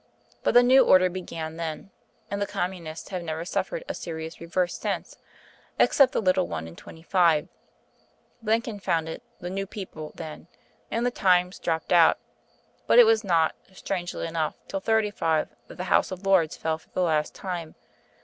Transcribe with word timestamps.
But 0.41 0.55
the 0.55 0.63
new 0.63 0.83
order 0.83 1.11
began 1.11 1.57
then; 1.57 1.91
and 2.31 2.41
the 2.41 2.47
Communists 2.47 3.09
have 3.09 3.21
never 3.21 3.45
suffered 3.45 3.83
a 3.87 3.93
serious 3.93 4.41
reverse 4.41 4.75
since, 4.75 5.19
except 5.77 6.11
the 6.13 6.21
little 6.23 6.47
one 6.47 6.67
in 6.67 6.75
'25. 6.75 7.47
Blenkin 8.41 8.79
founded 8.79 9.21
'The 9.41 9.51
New 9.51 9.67
People' 9.67 10.11
then; 10.15 10.47
and 10.89 11.05
the 11.05 11.11
'Times' 11.11 11.59
dropped 11.59 11.93
out; 11.93 12.17
but 12.87 12.97
it 12.97 13.05
was 13.05 13.23
not, 13.23 13.53
strangely 13.73 14.25
enough, 14.25 14.55
till 14.67 14.79
'35 14.79 15.49
that 15.67 15.75
the 15.77 15.83
House 15.83 16.09
of 16.09 16.25
Lords 16.25 16.57
fell 16.57 16.79
for 16.79 16.89
the 16.89 17.03
last 17.03 17.35
time. 17.35 17.75